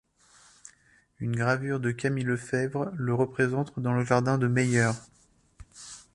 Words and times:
Une 1.19 1.35
gravure 1.35 1.79
de 1.79 1.91
Camille 1.91 2.23
Lefèvre, 2.23 2.89
le 2.95 3.13
représente 3.13 3.79
dans 3.79 3.93
le 3.93 4.03
Jardin 4.03 4.39
du 4.39 4.47
Mayeur. 4.47 4.95